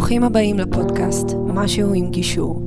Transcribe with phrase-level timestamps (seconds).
[0.00, 2.62] ברוכים הבאים לפודקאסט משהו עם גישור.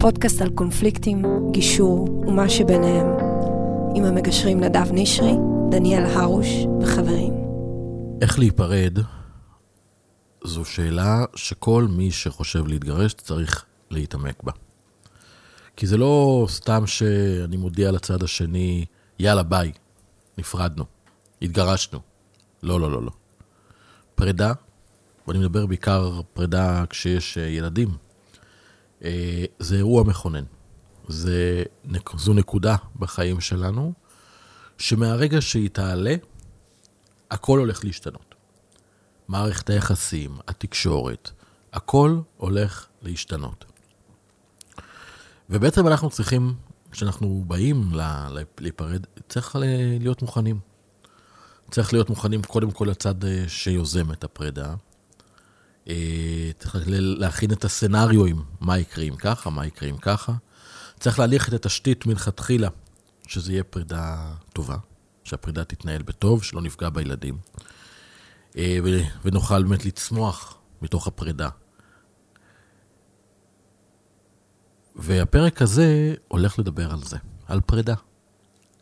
[0.00, 3.06] פודקאסט על קונפליקטים, גישור ומה שביניהם.
[3.94, 5.32] עם המגשרים נדב נשרי,
[5.70, 6.46] דניאל הרוש
[6.80, 7.32] וחברים.
[8.22, 8.98] איך להיפרד
[10.44, 14.52] זו שאלה שכל מי שחושב להתגרש צריך להתעמק בה.
[15.76, 18.84] כי זה לא סתם שאני מודיע לצד השני,
[19.18, 19.72] יאללה ביי,
[20.38, 20.84] נפרדנו,
[21.42, 21.98] התגרשנו.
[22.62, 23.10] לא, לא, לא, לא.
[24.14, 24.52] פרידה,
[25.28, 27.96] ואני מדבר בעיקר פרידה כשיש אה, ילדים,
[29.04, 30.44] אה, זה אירוע מכונן.
[31.08, 31.62] זה,
[32.16, 33.92] זו נקודה בחיים שלנו,
[34.78, 36.14] שמהרגע שהיא תעלה,
[37.30, 38.34] הכל הולך להשתנות.
[39.28, 41.30] מערכת היחסים, התקשורת,
[41.72, 43.64] הכל הולך להשתנות.
[45.50, 46.54] ובעצם אנחנו צריכים,
[46.90, 47.90] כשאנחנו באים
[48.60, 49.56] להיפרד, צריך
[50.00, 50.58] להיות מוכנים.
[51.70, 54.74] צריך להיות מוכנים קודם כל לצד אה, שיוזם את הפרידה.
[55.88, 60.32] אה, צריך להכין את הסצנריואים, מה יקרה אם ככה, מה יקרה אם ככה.
[61.00, 62.68] צריך להניח את התשתית מלכתחילה,
[63.26, 64.76] שזה יהיה פרידה טובה,
[65.24, 67.38] שהפרידה תתנהל בטוב, שלא נפגע בילדים.
[68.56, 68.78] אה,
[69.24, 71.48] ונוכל באמת לצמוח מתוך הפרידה.
[74.96, 77.94] והפרק הזה הולך לדבר על זה, על פרידה.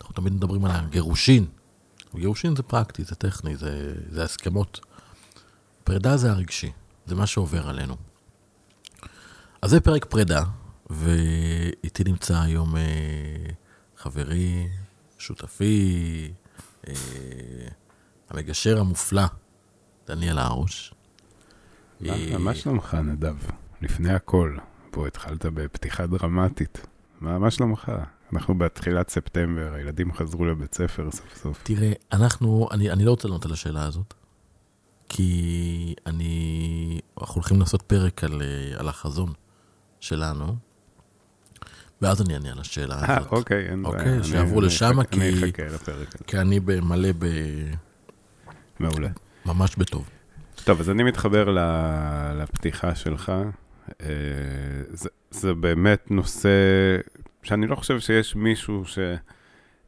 [0.00, 1.46] אנחנו תמיד מדברים על הגירושין.
[2.14, 4.80] גירושין זה פרקטי, זה טכני, זה, זה הסכמות.
[5.84, 6.72] פרידה זה הרגשי,
[7.06, 7.96] זה מה שעובר עלינו.
[9.62, 10.42] אז זה פרק פרידה,
[10.90, 12.82] ואיתי נמצא היום אה,
[13.96, 14.68] חברי,
[15.18, 16.32] שותפי,
[16.88, 16.94] אה,
[18.30, 19.26] המגשר המופלא,
[20.06, 20.94] דניאל הרוש.
[22.38, 23.36] מה שלומך, נדב?
[23.82, 24.56] לפני הכל,
[24.90, 26.86] פה התחלת בפתיחה דרמטית.
[27.20, 27.92] מה שלומך?
[28.32, 31.60] אנחנו בתחילת ספטמבר, הילדים חזרו לבית ספר סוף סוף.
[31.62, 34.14] תראה, אנחנו, אני, אני לא רוצה לענות על השאלה הזאת,
[35.12, 38.42] כי אני, אנחנו הולכים לעשות פרק על,
[38.78, 39.32] על החזון
[40.00, 40.56] שלנו,
[42.02, 43.32] ואז אני אענה על השאלה 아, הזאת.
[43.32, 43.94] אה, אוקיי, אין בעיה.
[43.96, 45.20] אוקיי, שיעברו לשם, כי...
[45.20, 46.24] אני אחכה לפרק הזה.
[46.26, 47.26] כי אני מלא ב...
[48.80, 49.08] מעולה.
[49.46, 50.08] ממש בטוב.
[50.64, 51.56] טוב, אז אני מתחבר
[52.38, 53.32] לפתיחה שלך.
[54.00, 54.06] אה,
[54.88, 56.48] זה, זה באמת נושא
[57.42, 58.84] שאני לא חושב שיש מישהו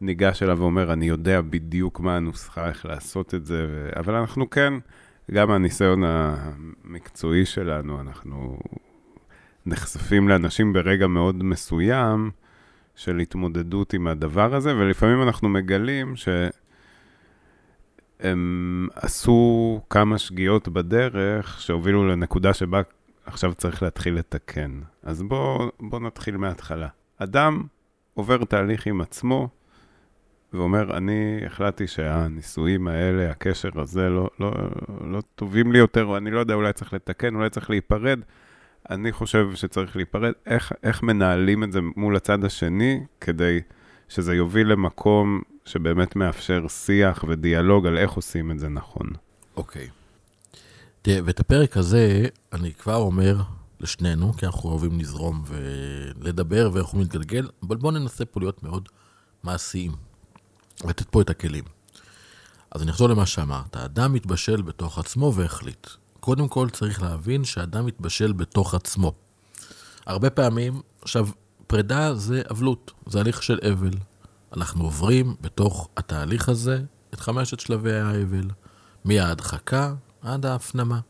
[0.01, 3.91] שניגש אליו ואומר, אני יודע בדיוק מה הנוסחה, איך לעשות את זה, ו...
[3.97, 4.75] אבל אנחנו כן,
[5.31, 8.59] גם מהניסיון המקצועי שלנו, אנחנו
[9.67, 12.31] נחשפים לאנשים ברגע מאוד מסוים
[12.95, 16.15] של התמודדות עם הדבר הזה, ולפעמים אנחנו מגלים
[18.21, 22.83] שהם עשו כמה שגיאות בדרך שהובילו לנקודה שבה
[23.27, 24.81] עכשיו צריך להתחיל לתקן.
[25.03, 26.89] אז בואו בוא נתחיל מההתחלה.
[27.19, 27.63] אדם
[28.15, 29.49] עובר תהליך עם עצמו
[30.55, 34.53] ואומר, אני החלטתי שהנישואים האלה, הקשר הזה, לא, לא,
[35.11, 38.19] לא טובים לי יותר, או אני לא יודע, אולי צריך לתקן, אולי צריך להיפרד.
[38.91, 40.33] אני חושב שצריך להיפרד.
[40.47, 43.61] איך, איך מנהלים את זה מול הצד השני, כדי
[44.09, 49.11] שזה יוביל למקום שבאמת מאפשר שיח ודיאלוג על איך עושים את זה נכון.
[49.57, 49.89] אוקיי.
[49.89, 51.11] Okay.
[51.25, 53.37] ואת הפרק הזה, אני כבר אומר,
[53.83, 58.89] לשנינו, כי אנחנו אוהבים לזרום ולדבר ואיך הוא מתגלגל, אבל בואו ננסה פה להיות מאוד
[59.43, 59.93] מעשיים,
[60.85, 61.65] לתת פה את הכלים.
[62.71, 65.87] אז אני אחזור למה שאמרת, אדם מתבשל בתוך עצמו והחליט.
[66.21, 69.13] קודם כל צריך להבין שאדם מתבשל בתוך עצמו.
[70.07, 71.29] הרבה פעמים, עכשיו,
[71.67, 73.91] פרידה זה אבלות, זה הליך של אבל.
[74.57, 76.83] אנחנו עוברים בתוך התהליך הזה
[77.15, 78.51] את חמשת שלבי האבל,
[79.05, 81.01] מההדחקה עד ההפנמה.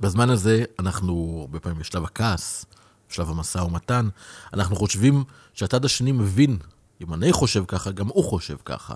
[0.00, 2.66] בזמן הזה אנחנו הרבה פעמים בשלב הכעס,
[3.10, 4.08] בשלב המשא ומתן,
[4.54, 5.24] אנחנו חושבים
[5.54, 6.58] שהצד השני מבין,
[7.00, 8.94] אם אני חושב ככה, גם הוא חושב ככה.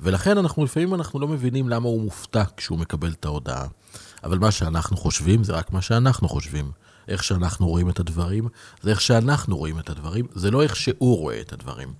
[0.00, 3.66] ולכן אנחנו לפעמים אנחנו לא מבינים למה הוא מופתע כשהוא מקבל את ההודעה.
[4.24, 6.72] אבל מה שאנחנו חושבים זה רק מה שאנחנו חושבים.
[7.08, 8.48] איך שאנחנו רואים את הדברים,
[8.82, 11.94] זה איך שאנחנו רואים את הדברים, זה לא איך שהוא רואה את הדברים.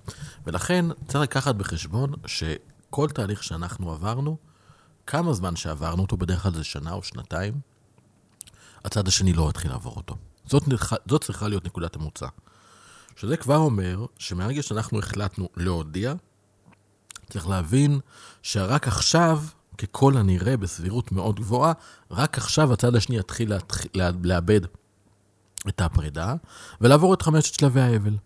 [0.47, 4.37] ולכן צריך לקחת בחשבון שכל תהליך שאנחנו עברנו,
[5.07, 7.53] כמה זמן שעברנו אותו, בדרך כלל זה שנה או שנתיים,
[8.85, 10.15] הצד השני לא יתחיל לעבור אותו.
[10.45, 10.63] זאת,
[11.07, 12.27] זאת צריכה להיות נקודת המוצא.
[13.15, 16.13] שזה כבר אומר שמהרגע שאנחנו החלטנו להודיע,
[17.29, 17.99] צריך להבין
[18.41, 19.43] שרק עכשיו,
[19.77, 21.73] ככל הנראה בסבירות מאוד גבוהה,
[22.11, 23.53] רק עכשיו הצד השני יתחיל
[24.23, 24.61] לאבד
[25.67, 26.35] את הפרידה
[26.81, 28.17] ולעבור את חמשת שלבי האבל.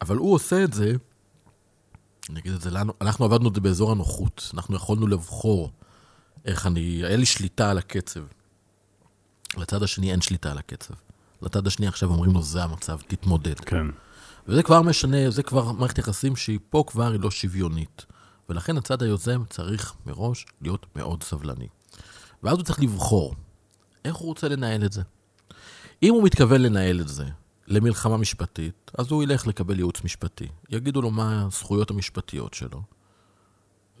[0.00, 0.92] אבל הוא עושה את זה,
[2.30, 5.70] אני אגיד את זה לנו, אנחנו עבדנו את זה באזור הנוחות, אנחנו יכולנו לבחור
[6.44, 8.20] איך אני, היה לי שליטה על הקצב.
[9.56, 10.94] לצד השני אין שליטה על הקצב.
[11.42, 13.60] לצד השני עכשיו אומרים לו, זה המצב, תתמודד.
[13.60, 13.86] כן.
[14.48, 18.06] וזה כבר משנה, זה כבר מערכת יחסים שהיא פה כבר היא לא שוויונית.
[18.48, 21.68] ולכן הצד היוזם צריך מראש להיות מאוד סבלני.
[22.42, 23.34] ואז הוא צריך לבחור
[24.04, 25.02] איך הוא רוצה לנהל את זה.
[26.02, 27.24] אם הוא מתכוון לנהל את זה
[27.66, 30.48] למלחמה משפטית, אז הוא ילך לקבל ייעוץ משפטי.
[30.70, 32.82] יגידו לו מה הזכויות המשפטיות שלו.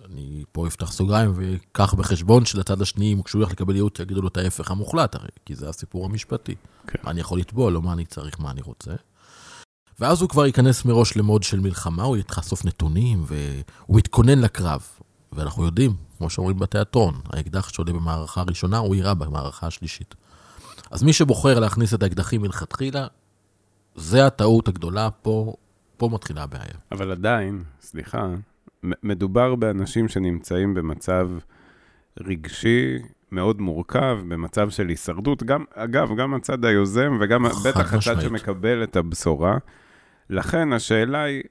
[0.04, 4.36] אני פה אפתח סוגריים ואקח בחשבון שלצד השני, כשהוא ילך לקבל ייעוץ, יגידו לו את
[4.36, 6.54] ההפך המוחלט הרי, כי זה הסיפור המשפטי.
[6.86, 6.98] כן.
[7.02, 8.92] מה אני יכול לתבוע, לא מה אני צריך, מה אני רוצה.
[10.02, 14.82] ואז הוא כבר ייכנס מראש למוד של מלחמה, הוא יתחשוף נתונים, והוא מתכונן לקרב.
[15.32, 20.14] ואנחנו יודעים, כמו שאומרים בתיאטרון, האקדח שעולה במערכה הראשונה, הוא יירה במערכה השלישית.
[20.90, 23.06] אז מי שבוחר להכניס את האקדחים מלכתחילה,
[23.94, 25.54] זה הטעות הגדולה, פה,
[25.96, 26.74] פה מתחילה הבעיה.
[26.92, 28.28] אבל עדיין, סליחה,
[28.82, 31.28] מדובר באנשים שנמצאים במצב
[32.20, 32.98] רגשי
[33.32, 35.42] מאוד מורכב, במצב של הישרדות.
[35.42, 38.20] גם, אגב, גם הצד היוזם וגם בטח הצד.
[38.20, 39.56] שמקבל את הבשורה.
[40.32, 41.42] לכן השאלה היא,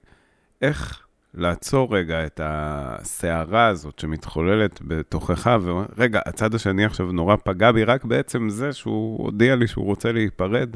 [0.62, 1.00] איך
[1.34, 8.06] לעצור רגע את הסערה הזאת שמתחוללת בתוכך, ורגע, הצד השני עכשיו נורא פגע בי, רק
[8.06, 10.70] בעצם זה שהוא הודיע לי שהוא רוצה להיפרד,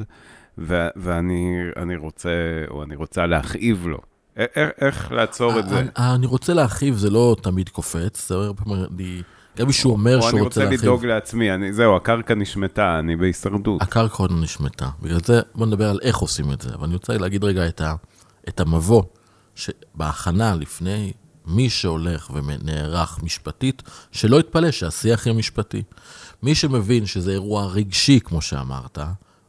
[0.58, 2.30] ו- ואני אני רוצה,
[2.70, 3.98] או אני רוצה להכאיב לו.
[4.38, 5.78] א- א- איך לעצור את זה?
[5.80, 9.22] אני- אני רוצה להרחיב, זה לא תמיד קופץ, זה הרבה פעמים,
[9.56, 10.80] גם מישהו אומר או שהוא אני רוצה רוצה להרחיב.
[10.80, 13.82] לדאוג לעצמי, אני, זהו, הקרקע נשמטה, אני בהישרדות.
[13.82, 14.88] הקרקע עוד נשמטה.
[15.02, 16.74] בגלל זה בוא נדבר על איך עושים את זה.
[16.74, 17.94] אבל אני רוצה להגיד רגע את, ה,
[18.48, 19.02] את המבוא,
[19.54, 21.12] שבהכנה לפני
[21.46, 23.82] מי שהולך ונערך משפטית,
[24.12, 25.82] שלא יתפלא שהשיח יהיה משפטי.
[26.42, 28.98] מי שמבין שזה אירוע רגשי, כמו שאמרת,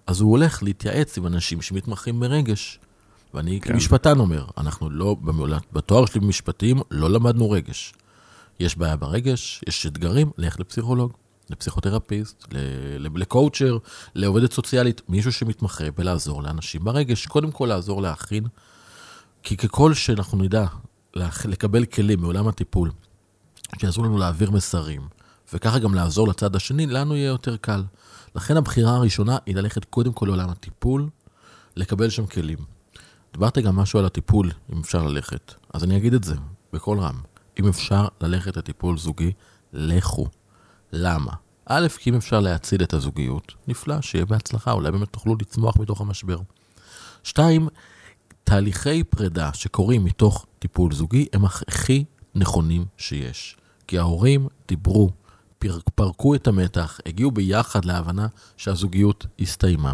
[0.07, 2.79] אז הוא הולך להתייעץ עם אנשים שמתמחים ברגש.
[3.33, 3.73] ואני כן.
[3.73, 5.15] כמשפטן אומר, אנחנו לא,
[5.73, 7.93] בתואר שלי במשפטים, לא למדנו רגש.
[8.59, 11.13] יש בעיה ברגש, יש אתגרים, לך לפסיכולוג,
[11.49, 12.45] לפסיכותרפיסט,
[12.99, 13.77] לקואוצ'ר,
[14.15, 17.25] לעובדת סוציאלית, מישהו שמתמחה בלעזור לאנשים ברגש.
[17.25, 18.47] קודם כל לעזור להכין,
[19.43, 20.65] כי ככל שאנחנו נדע
[21.45, 22.91] לקבל כלים מעולם הטיפול,
[23.79, 25.07] שיעזרו לנו להעביר מסרים,
[25.53, 27.83] וככה גם לעזור לצד השני, לנו יהיה יותר קל.
[28.35, 31.09] לכן הבחירה הראשונה היא ללכת קודם כל לעולם הטיפול,
[31.75, 32.57] לקבל שם כלים.
[33.33, 35.53] דיברת גם משהו על הטיפול, אם אפשר ללכת.
[35.73, 36.35] אז אני אגיד את זה
[36.73, 37.21] בקול רם.
[37.59, 39.31] אם אפשר ללכת לטיפול זוגי,
[39.73, 40.27] לכו.
[40.91, 41.31] למה?
[41.65, 46.01] א', כי אם אפשר להציל את הזוגיות, נפלא, שיהיה בהצלחה, אולי באמת תוכלו לצמוח מתוך
[46.01, 46.39] המשבר.
[47.23, 47.67] שתיים,
[48.43, 52.05] תהליכי פרידה שקורים מתוך טיפול זוגי הם הכי
[52.35, 53.57] נכונים שיש.
[53.87, 55.09] כי ההורים דיברו,
[55.59, 58.27] פר- פרקו את המתח, הגיעו ביחד להבנה
[58.57, 59.93] שהזוגיות הסתיימה.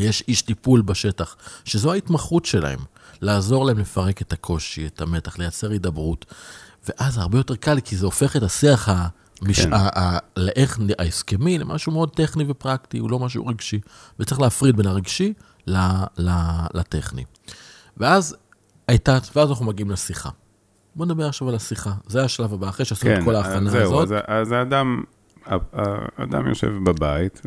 [0.00, 2.78] יש איש טיפול בשטח, שזו ההתמחות שלהם,
[3.20, 6.24] לעזור להם לפרק את הקושי, את המתח, לייצר הידברות,
[6.88, 9.60] ואז זה הרבה יותר קל, כי זה הופך את השיח המש...
[9.60, 9.72] כן.
[9.72, 9.88] ה...
[9.98, 10.18] ה...
[10.36, 10.78] לאיך...
[10.98, 13.80] ההסכמי למשהו מאוד טכני ופרקטי, הוא לא משהו רגשי,
[14.18, 15.32] וצריך להפריד בין הרגשי
[15.66, 15.76] ל...
[16.18, 16.30] ל...
[16.74, 17.24] לטכני.
[17.96, 18.36] ואז
[18.88, 20.30] הייתה, ואז אנחנו מגיעים לשיחה.
[20.96, 24.18] בוא נדבר עכשיו על השיחה, זה השלב הבא, אחרי שעשינו את כל ההכנה זהו, הזאת.
[24.18, 25.17] אז, אז האדם, ה-
[25.72, 27.42] האדם יושב בבית,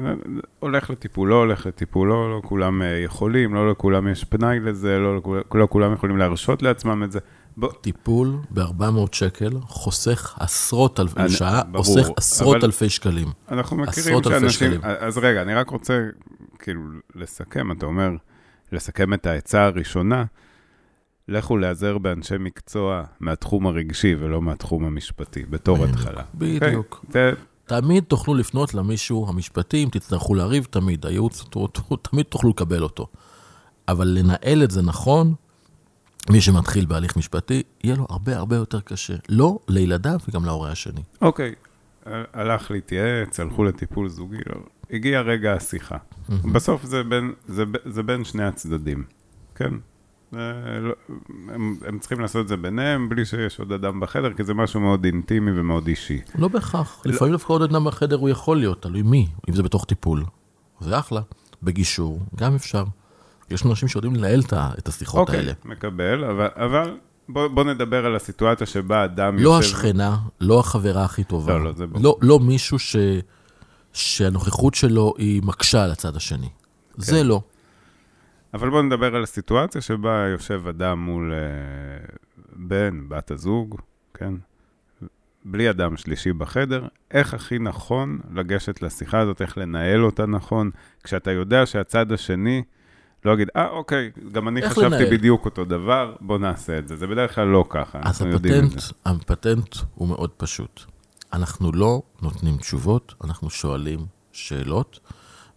[0.60, 5.00] הולך לטיפול, לא הולך לטיפול, לא, לא כולם אה, יכולים, לא לכולם יש פנאי לזה,
[5.00, 5.22] לא,
[5.54, 7.20] לא כולם יכולים להרשות לעצמם את זה.
[7.58, 13.28] בוא, טיפול ב-400 שקל חוסך עשרות אלפי, אני- שעה, ברור, חוסך עשרות אלפי שקלים.
[13.52, 14.68] אנחנו מכירים עשרות אלפי שאנשים...
[14.74, 14.82] שקלים.
[15.00, 16.00] אז רגע, אני רק רוצה
[16.60, 16.82] כאילו
[17.16, 18.10] לסכם, אתה אומר,
[18.72, 20.24] לסכם את העצה הראשונה,
[21.28, 26.22] לכו להיעזר באנשי מקצוע מהתחום הרגשי ולא מהתחום המשפטי, בתור בדיוק, התחלה.
[26.36, 27.04] בדיוק.
[27.08, 27.32] אוקיי?
[27.32, 27.34] זה-
[27.72, 31.06] תמיד תוכלו לפנות למישהו המשפטי, אם תצטרכו לריב, תמיד.
[31.06, 31.46] הייעוץ,
[32.10, 33.08] תמיד תוכלו לקבל אותו.
[33.88, 35.34] אבל לנהל את זה נכון,
[36.30, 39.14] מי שמתחיל בהליך משפטי, יהיה לו הרבה הרבה יותר קשה.
[39.30, 41.02] לא לילדיו וגם להורה השני.
[41.22, 41.56] אוקיי,
[42.06, 44.56] הלך להתייעץ, הלכו לטיפול זוגי, לא,
[44.92, 45.98] הגיע רגע השיחה.
[46.30, 49.04] בסוף זה בין, זה, זה בין שני הצדדים,
[49.56, 49.74] כן?
[50.32, 50.38] זה
[50.82, 50.94] לא-
[51.54, 54.80] הם, הם צריכים לעשות את זה ביניהם, בלי שיש עוד אדם בחדר, כי זה משהו
[54.80, 56.22] מאוד אינטימי ומאוד אישי.
[56.36, 57.02] לא בהכרח.
[57.06, 60.24] לפעמים דווקא עוד אדם בחדר הוא יכול להיות, תלוי מי, אם זה בתוך טיפול.
[60.80, 61.22] זה אחלה.
[61.64, 62.84] בגישור, גם אפשר.
[63.50, 65.54] יש אנשים שיודעים לנהל את השיחות אוקיי, האלה.
[65.66, 66.98] מקבל, אבל, אבל
[67.30, 69.76] בוא, בוא נדבר על הסיטואציה שבה אדם לא יושב...
[69.76, 71.54] השכנה, לא החברה הכי טובה.
[71.54, 72.04] לא, לא, זה ברור.
[72.04, 72.96] לא, לא מישהו ש...
[73.94, 76.50] שהנוכחות שלו היא מקשה על הצד השני.
[76.96, 77.02] כן.
[77.02, 77.42] זה לא.
[78.54, 82.06] אבל בוא נדבר על הסיטואציה שבה יושב אדם מול אה,
[82.56, 83.82] בן, בת הזוג,
[84.14, 84.34] כן?
[85.46, 90.72] בלי אדם שלישי בחדר, איך הכי נכון לגשת לשיחה הזאת, איך לנהל אותה נכון,
[91.04, 92.64] כשאתה יודע שהצד השני
[93.26, 95.12] לא יגיד, אה, אוקיי, גם אני חשבתי לנהל?
[95.12, 96.96] בדיוק אותו דבר, בוא נעשה את זה.
[96.96, 98.94] זה בדרך כלל לא ככה, אז אנחנו יודעים את הפטנט, זה.
[99.06, 100.82] הפטנט הוא מאוד פשוט.
[101.34, 104.00] אנחנו לא נותנים תשובות, אנחנו שואלים
[104.32, 105.00] שאלות,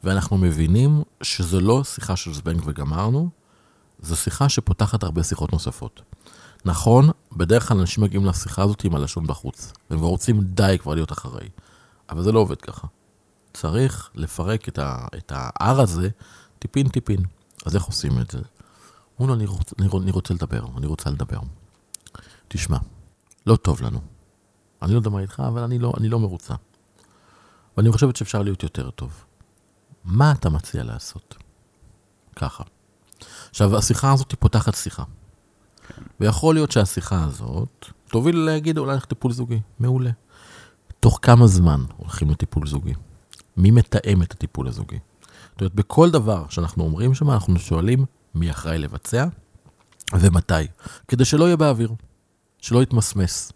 [0.04, 3.30] ואנחנו מבינים שזו לא שיחה של זבנג וגמרנו,
[4.00, 6.02] זו שיחה שפותחת הרבה שיחות נוספות.
[6.64, 10.94] נכון, בדרך כלל אנשים מגיעים לשיחה הזאת עם הלשון בחוץ, והם כבר רוצים די כבר
[10.94, 11.49] להיות אחראי,
[12.11, 12.87] אבל זה לא עובד ככה.
[13.54, 16.08] צריך לפרק את, ה, את ה-R הזה
[16.58, 17.20] טיפין טיפין.
[17.66, 18.38] אז איך עושים את זה?
[19.18, 19.34] אומרים לו,
[19.80, 21.38] אני, אני רוצה לדבר, אני רוצה לדבר.
[22.49, 22.78] תשמע,
[23.46, 24.00] לא טוב לנו.
[24.82, 26.54] אני לא יודע מה איתך, אבל אני לא, אני לא מרוצה.
[27.76, 29.25] ואני חושבת שאפשר להיות יותר טוב.
[30.04, 31.37] מה אתה מציע לעשות?
[32.37, 32.64] ככה.
[33.50, 35.02] עכשיו, השיחה הזאת היא פותחת שיחה.
[36.20, 39.61] ויכול להיות שהשיחה הזאת תוביל להגיד אולי נלך טיפול זוגי.
[39.78, 40.11] מעולה.
[41.00, 42.94] תוך כמה זמן הולכים לטיפול זוגי?
[43.56, 44.99] מי מתאם את הטיפול הזוגי?
[45.52, 49.26] זאת אומרת, בכל דבר שאנחנו אומרים שם, אנחנו שואלים מי אחראי לבצע
[50.12, 50.54] ומתי,
[51.08, 51.92] כדי שלא יהיה באוויר,
[52.58, 53.52] שלא יתמסמס.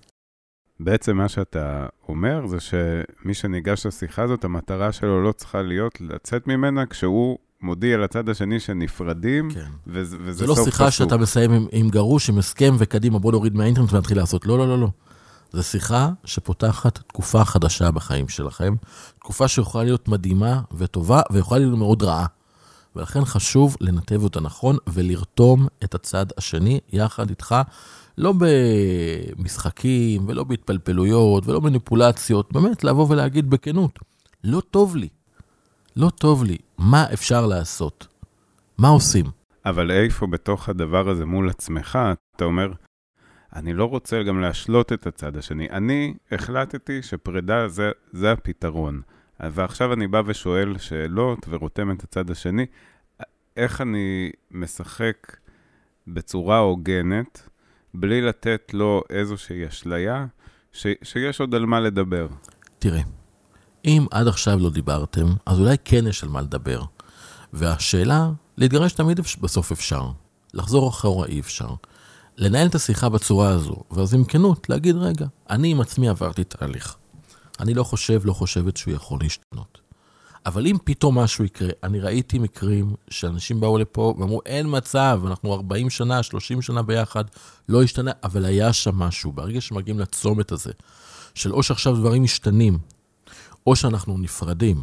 [0.80, 6.46] בעצם מה שאתה אומר זה שמי שניגש לשיחה הזאת, המטרה שלו לא צריכה להיות לצאת
[6.46, 9.66] ממנה כשהוא מודיע לצד השני שנפרדים, כן.
[9.86, 10.90] וזה, וזה זה לא סוף שיחה פסוק.
[10.90, 14.46] שאתה מסיים עם, עם גרוש, עם הסכם וקדימה, בוא נוריד מהאינטרנט ונתחיל לעשות.
[14.46, 14.88] לא, לא, לא, לא.
[15.52, 18.74] זו שיחה שפותחת תקופה חדשה בחיים שלכם,
[19.18, 22.26] תקופה שיכולה להיות מדהימה וטובה, ויכולה להיות מאוד רעה.
[22.96, 27.54] ולכן חשוב לנתב אותה נכון ולרתום את הצד השני יחד איתך,
[28.18, 28.34] לא
[29.38, 33.98] במשחקים ולא בהתפלפלויות ולא מניפולציות, באמת לבוא ולהגיד בכנות,
[34.44, 35.08] לא טוב לי,
[35.96, 38.06] לא טוב לי, מה אפשר לעשות?
[38.78, 39.26] מה עושים?
[39.64, 41.98] אבל איפה בתוך הדבר הזה מול עצמך,
[42.36, 42.72] אתה אומר,
[43.56, 45.70] אני לא רוצה גם להשלות את הצד השני.
[45.70, 49.00] אני החלטתי שפרידה זה, זה הפתרון.
[49.40, 52.66] ועכשיו אני בא ושואל שאלות ורותם את הצד השני,
[53.56, 55.36] איך אני משחק
[56.06, 57.47] בצורה הוגנת,
[57.94, 60.26] בלי לתת לו איזושהי אשליה,
[60.72, 62.26] ש, שיש עוד על מה לדבר.
[62.78, 63.00] תראה,
[63.84, 66.82] אם עד עכשיו לא דיברתם, אז אולי כן יש על מה לדבר.
[67.52, 70.10] והשאלה, להתגרש תמיד בסוף אפשר.
[70.54, 71.68] לחזור אחורה אי אפשר.
[72.36, 76.96] לנהל את השיחה בצורה הזו, ואז עם כנות, להגיד, רגע, אני עם עצמי עברתי תהליך.
[77.60, 79.87] אני לא חושב, לא חושבת שהוא יכול להשתנות.
[80.46, 85.54] אבל אם פתאום משהו יקרה, אני ראיתי מקרים שאנשים באו לפה ואמרו, אין מצב, אנחנו
[85.54, 87.24] 40 שנה, 30 שנה ביחד,
[87.68, 89.32] לא השתנה, אבל היה שם משהו.
[89.32, 90.72] ברגע שמגיעים לצומת הזה,
[91.34, 92.78] של או שעכשיו דברים משתנים,
[93.66, 94.82] או שאנחנו נפרדים,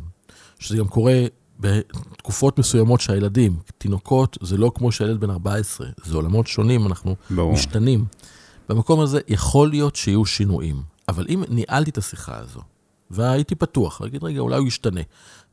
[0.60, 1.26] שזה גם קורה
[1.60, 7.54] בתקופות מסוימות שהילדים, תינוקות, זה לא כמו שהילד בן 14, זה עולמות שונים, אנחנו ברור.
[7.54, 8.06] משתנים.
[8.70, 12.62] במקום הזה יכול להיות שיהיו שינויים, אבל אם ניהלתי את השיחה הזו,
[13.12, 15.02] והייתי פתוח, להגיד, רגע, אולי הוא ישתנה,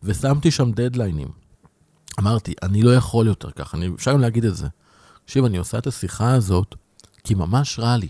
[0.03, 1.29] ושמתי שם דדליינים,
[2.19, 4.69] אמרתי, אני לא יכול יותר ככה, אני, אפשר גם להגיד את זה.
[5.25, 6.75] תקשיב, אני עושה את השיחה הזאת
[7.25, 8.09] כי ממש רע לי.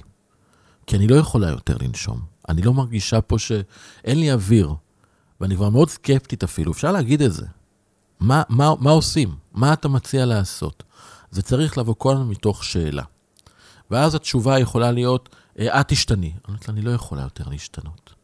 [0.87, 2.20] כי אני לא יכולה יותר לנשום.
[2.49, 4.75] אני לא מרגישה פה שאין לי אוויר,
[5.40, 7.46] ואני כבר מאוד סקפטית אפילו, אפשר להגיד את זה.
[8.20, 9.34] מה, מה, מה עושים?
[9.52, 10.82] מה אתה מציע לעשות?
[11.30, 13.02] זה צריך לבוא כל הזמן מתוך שאלה.
[13.90, 16.26] ואז התשובה יכולה להיות, "אה, את תשתני.
[16.26, 18.14] אני אומרת לה, אני לא יכולה יותר להשתנות.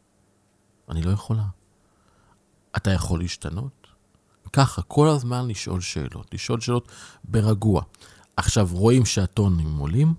[0.90, 1.44] אני לא יכולה.
[2.76, 3.86] אתה יכול להשתנות?
[4.52, 6.92] ככה, כל הזמן לשאול שאלות, לשאול שאלות
[7.24, 7.82] ברגוע.
[8.36, 10.14] עכשיו, רואים שהטונים עולים,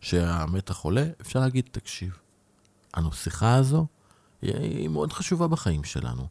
[0.00, 2.18] שהמתח עולה, אפשר להגיד, תקשיב,
[2.94, 3.86] הנשיחה הזו
[4.42, 6.28] היא, מאוד חשובה בחיים שלנו.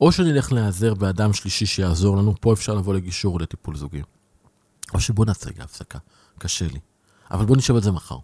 [0.00, 4.02] או שנלך להיעזר באדם שלישי שיעזור לנו, פה אפשר לבוא לגישור לטיפול זוגי.
[4.94, 5.98] או שבוא נעשה רגע הפסקה,
[6.38, 6.80] קשה לי.
[7.30, 8.18] אבל בוא נשב על זה מחר.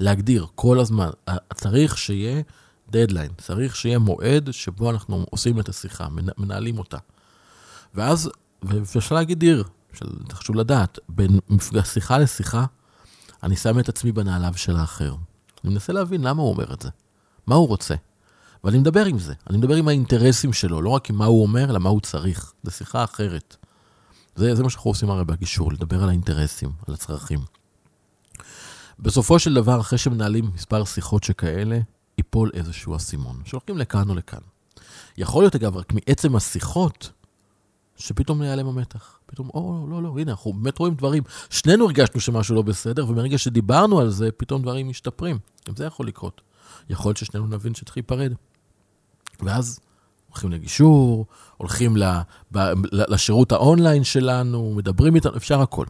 [0.00, 1.10] להגדיר כל הזמן,
[1.54, 2.42] צריך שיהיה
[2.90, 6.98] דדליין, צריך שיהיה מועד שבו אנחנו עושים את השיחה, מנ- מנהלים אותה.
[7.94, 8.30] ואז,
[8.62, 9.44] ואפשר להגיד
[9.92, 11.38] של- חשוב לדעת, בין
[11.84, 12.64] שיחה לשיחה,
[13.42, 15.14] אני שם את עצמי בנעליו של האחר.
[15.64, 16.88] אני מנסה להבין למה הוא אומר את זה,
[17.46, 17.94] מה הוא רוצה.
[18.64, 21.70] ואני מדבר עם זה, אני מדבר עם האינטרסים שלו, לא רק עם מה הוא אומר,
[21.70, 22.52] אלא מה הוא צריך.
[22.62, 23.56] זו שיחה אחרת.
[24.36, 27.40] זה, זה מה שאנחנו עושים הרי בגישור, לדבר על האינטרסים, על הצרכים.
[28.98, 31.78] בסופו של דבר, אחרי שמנהלים מספר שיחות שכאלה,
[32.18, 34.40] ייפול איזשהו אסימון, שהולכים לכאן או לכאן.
[35.18, 37.12] יכול להיות, אגב, רק מעצם השיחות,
[37.96, 39.18] שפתאום ייעלם המתח.
[39.26, 41.22] פתאום, או, לא, לא, הנה, אנחנו באמת רואים דברים.
[41.50, 45.38] שנינו הרגשנו שמשהו לא בסדר, ומרגע שדיברנו על זה, פתאום דברים משתפרים.
[45.68, 46.40] גם זה יכול לקרות.
[46.90, 48.32] יכול להיות ששנינו נבין שצריך להיפרד.
[49.40, 49.80] ואז
[50.28, 51.96] הולכים לגישור, הולכים
[52.92, 55.86] לשירות האונליין שלנו, מדברים איתנו, אפשר הכל.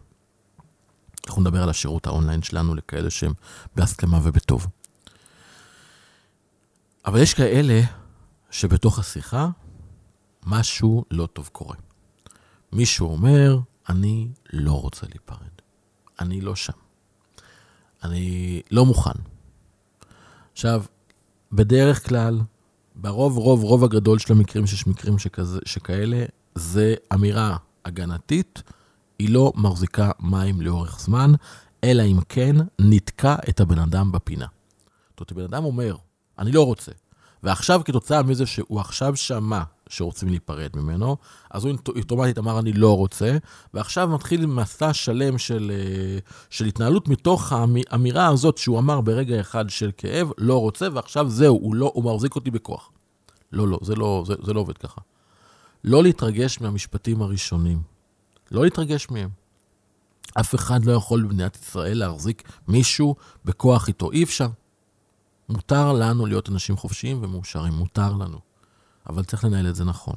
[1.27, 3.33] אנחנו נדבר על השירות האונליין שלנו לכאלה שהם
[3.77, 4.67] בהסכמה ובטוב.
[7.09, 7.81] אבל יש כאלה
[8.50, 9.49] שבתוך השיחה
[10.47, 11.77] משהו לא טוב קורה.
[12.73, 15.50] מישהו אומר, אני לא רוצה להיפרד.
[16.21, 16.73] אני לא שם.
[18.05, 19.21] אני לא מוכן.
[20.53, 20.85] עכשיו,
[21.53, 22.41] בדרך כלל,
[22.95, 26.25] ברוב, רוב, רוב הגדול של המקרים שיש מקרים שכזה, שכאלה,
[26.55, 28.62] זה אמירה הגנתית,
[29.19, 31.33] היא לא מחזיקה מים לאורך זמן,
[31.85, 34.47] אלא אם כן נתקע את הבן אדם בפינה.
[35.11, 35.97] זאת אומרת, בן אדם אומר,
[36.38, 36.92] אני לא רוצה,
[37.42, 41.16] ועכשיו, כתוצאה מזה שהוא עכשיו שמע שרוצים להיפרד ממנו,
[41.50, 43.37] אז הוא אוטומטית אמר, אני לא רוצה,
[43.75, 46.18] ועכשיו מתחיל מסע שלם של, אה,
[46.50, 51.59] של התנהלות מתוך האמירה הזאת שהוא אמר ברגע אחד של כאב, לא רוצה, ועכשיו זהו,
[51.62, 52.90] הוא, לא, הוא מחזיק אותי בכוח.
[53.52, 55.00] לא, לא, זה לא, זה, זה לא עובד ככה.
[55.85, 57.83] לא להתרגש מהמשפטים הראשונים.
[58.50, 59.28] לא להתרגש מהם.
[60.40, 63.14] אף אחד לא יכול במדינת ישראל להחזיק מישהו
[63.45, 64.12] בכוח איתו.
[64.12, 64.49] אי אפשר.
[65.49, 68.38] מותר לנו להיות אנשים חופשיים ומאושרים, מותר לנו.
[69.09, 70.17] אבל צריך לנהל את זה נכון.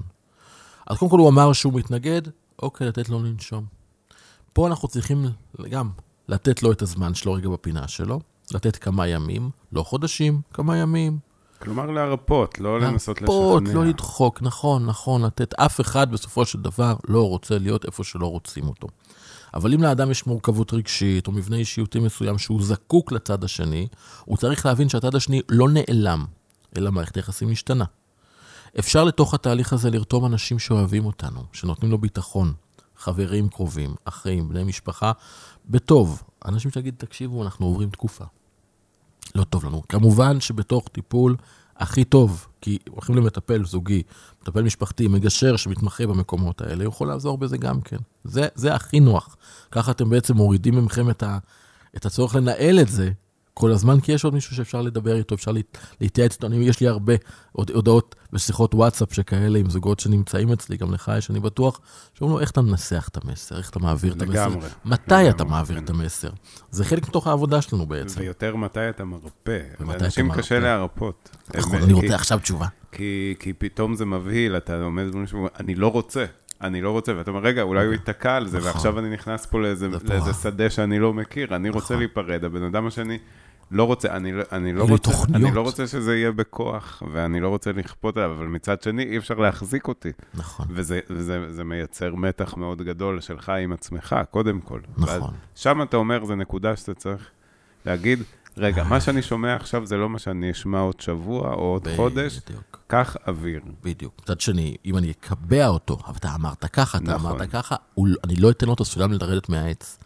[0.88, 2.21] אז קודם כל הוא אמר שהוא מתנגד,
[2.61, 3.65] אוקיי, לתת לו לנשום.
[4.53, 5.25] פה אנחנו צריכים
[5.69, 5.89] גם
[6.27, 8.19] לתת לו את הזמן שלו רגע בפינה שלו,
[8.53, 11.19] לתת כמה ימים, לא חודשים, כמה ימים.
[11.59, 13.38] כלומר להרפות, לא לנסות לשכנע.
[13.38, 15.53] להרפות, לא לדחוק, נכון, נכון, לתת.
[15.53, 18.88] אף אחד בסופו של דבר לא רוצה להיות איפה שלא רוצים אותו.
[19.53, 23.88] אבל אם לאדם יש מורכבות רגשית או מבנה אישיותי מסוים שהוא זקוק לצד השני,
[24.25, 26.25] הוא צריך להבין שהצד השני לא נעלם,
[26.77, 27.86] אלא מערכת היחסים משתנה.
[28.79, 32.53] אפשר לתוך התהליך הזה לרתום אנשים שאוהבים אותנו, שנותנים לו ביטחון,
[32.98, 35.12] חברים קרובים, אחים, בני משפחה,
[35.65, 36.24] בטוב.
[36.46, 38.25] אנשים שיגיד, תקשיבו, אנחנו עוברים תקופה.
[39.36, 39.81] לא טוב לנו.
[39.89, 41.36] כמובן שבתוך טיפול
[41.81, 44.03] הכי טוב, כי הולכים למטפל זוגי,
[44.41, 47.97] מטפל משפחתי, מגשר שמתמחה במקומות האלה, יכול לעזור בזה גם כן.
[48.23, 49.35] זה, זה הכי נוח.
[49.71, 51.38] ככה אתם בעצם מורידים ממכם את, ה,
[51.95, 53.11] את הצורך לנהל את זה
[53.53, 55.51] כל הזמן, כי יש עוד מישהו שאפשר לדבר איתו, אפשר
[56.01, 56.53] להתייעץ איתו.
[56.53, 57.13] יש לי הרבה
[57.51, 61.79] הודעות ושיחות וואטסאפ שכאלה עם זוגות שנמצאים אצלי, גם לך יש, אני בטוח,
[62.13, 64.48] שאומרים לו, איך אתה מנסח את המסר, איך אתה מעביר את המסר.
[64.48, 64.67] לגמרי.
[64.86, 65.84] מתי לגמרי, אתה מעביר כן.
[65.84, 66.29] את המסר?
[66.72, 68.22] זה חלק מתוך העבודה שלנו בעצם.
[68.22, 69.60] ויותר מתי אתה מרפא.
[69.79, 71.29] לאנשים קשה להרפות.
[71.55, 72.67] נכון, אני רוצה עכשיו תשובה.
[72.91, 76.25] כי, כי פתאום זה מבהיל, אתה עומד ומשהו, אני לא רוצה.
[76.62, 78.12] אני לא רוצה, ואתה אומר, רגע, אולי הוא אוקיי.
[78.13, 78.72] ייתקע על זה, נכון.
[78.72, 81.98] ועכשיו אני נכנס פה לאיזה, לאיזה שדה שאני לא מכיר, אני רוצה נכון.
[81.98, 83.17] להיפרד, הבן אדם השני
[83.71, 87.49] לא רוצה, אני, לא, אני, לא רוצה, אני לא רוצה שזה יהיה בכוח, ואני לא
[87.49, 90.11] רוצה לכפות עליו, אבל מצד שני, אי אפשר להחזיק אותי.
[90.33, 90.65] נכון.
[90.69, 94.79] וזה, וזה, וזה מייצר מתח מאוד גדול שלך עם עצמך, קודם כל.
[94.97, 95.34] נכון.
[95.55, 97.29] שם אתה אומר, זו נקודה שאתה צריך
[97.86, 98.23] להגיד,
[98.57, 101.95] רגע, מה שאני שומע עכשיו זה לא מה שאני אשמע עוד שבוע או עוד בדיוק.
[101.95, 102.39] חודש,
[102.88, 103.62] קח אוויר.
[103.84, 104.13] בדיוק.
[104.21, 107.31] מצד שני, אם אני אקבע אותו, אבל אתה אמרת ככה, אתה נכון.
[107.31, 109.99] אמרת ככה, הוא, אני לא אתן לו את הסולם לרדת מהעץ.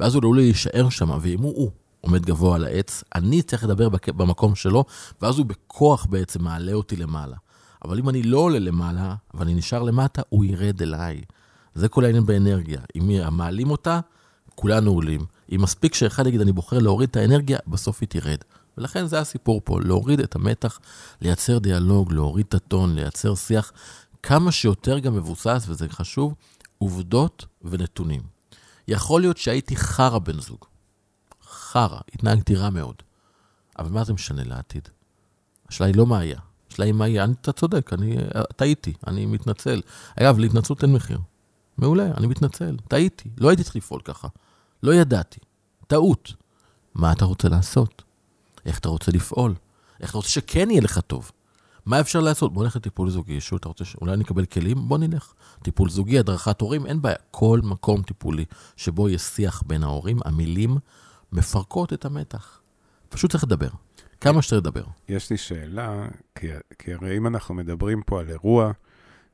[0.00, 3.88] ואז הוא לא יישאר שם, ואם הוא, הוא עומד גבוה על העץ, אני צריך לדבר
[4.06, 4.84] במקום שלו,
[5.22, 7.36] ואז הוא בכוח בעצם מעלה אותי למעלה.
[7.84, 11.20] אבל אם אני לא עולה למעלה, ואני נשאר למטה, הוא ירד אליי.
[11.74, 12.80] זה כל העניין באנרגיה.
[12.96, 14.00] אם מעלים אותה,
[14.54, 15.20] כולנו עולים.
[15.54, 18.38] אם מספיק שאחד יגיד, אני בוחר להוריד את האנרגיה, בסוף היא תרד.
[18.78, 20.80] ולכן זה הסיפור פה, להוריד את המתח,
[21.20, 23.72] לייצר דיאלוג, להוריד את הטון, לייצר שיח
[24.22, 26.34] כמה שיותר גם מבוסס, וזה חשוב,
[26.78, 28.20] עובדות ונתונים.
[28.88, 30.69] יכול להיות שהייתי חרא בן זוג.
[31.72, 32.94] חרא, התנהגתי רע מאוד.
[33.78, 34.88] אבל מה זה משנה לעתיד?
[35.68, 36.38] השאלה היא לא מה היה,
[36.70, 37.26] השאלה היא מה היה.
[37.40, 38.16] אתה צודק, אני
[38.56, 39.80] טעיתי, אני מתנצל.
[40.16, 41.18] אגב, להתנצלות אין מחיר.
[41.78, 44.28] מעולה, אני מתנצל, טעיתי, לא הייתי צריך לפעול ככה.
[44.82, 45.38] לא ידעתי.
[45.86, 46.32] טעות.
[46.94, 48.02] מה אתה רוצה לעשות?
[48.66, 49.54] איך אתה רוצה לפעול?
[50.00, 51.30] איך אתה רוצה שכן יהיה לך טוב?
[51.86, 52.52] מה אפשר לעשות?
[52.52, 54.88] בוא נלך לטיפול זוגי, שוב, אתה רוצה שאולי נקבל כלים?
[54.88, 55.32] בוא נלך.
[55.62, 57.16] טיפול זוגי, הדרכת הורים, אין בעיה.
[57.30, 58.44] כל מקום טיפולי
[58.76, 60.78] שבו יש שיח בין ההורים, המילים
[61.32, 62.60] מפרקות את המתח.
[63.08, 63.68] פשוט צריך לדבר.
[64.20, 64.84] כמה שאתה לדבר.
[65.08, 68.72] יש לי שאלה, כי, כי הרי אם אנחנו מדברים פה על אירוע,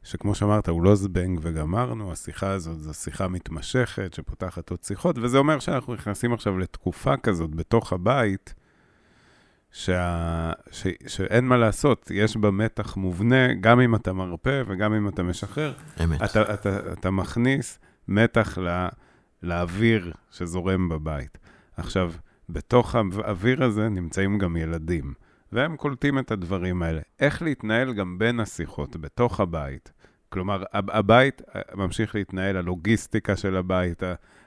[0.03, 5.39] שכמו שאמרת, הוא לא זבנג וגמרנו, השיחה הזאת זו שיחה מתמשכת שפותחת עוד שיחות, וזה
[5.39, 8.55] אומר שאנחנו נכנסים עכשיו לתקופה כזאת בתוך הבית,
[9.73, 10.53] שה...
[10.71, 10.87] ש...
[11.07, 15.75] שאין מה לעשות, יש בה מתח מובנה, גם אם אתה מרפא וגם אם אתה משחרר.
[16.05, 16.23] אמת.
[16.23, 17.79] אתה, אתה, אתה מכניס
[18.09, 18.71] מתח לא...
[19.43, 21.39] לאוויר שזורם בבית.
[21.77, 22.13] עכשיו,
[22.49, 25.15] בתוך האוויר הזה נמצאים גם ילדים,
[25.53, 27.01] והם קולטים את הדברים האלה.
[27.21, 29.93] איך להתנהל גם בין השיחות, בתוך הבית.
[30.29, 34.03] כלומר, הבית אה, ממשיך להתנהל, הלוגיסטיקה של הבית,